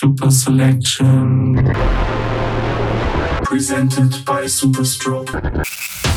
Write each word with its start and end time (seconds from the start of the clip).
Super 0.00 0.30
Selection. 0.30 1.56
Presented 3.42 4.24
by 4.24 4.44
Superstroke. 4.44 6.07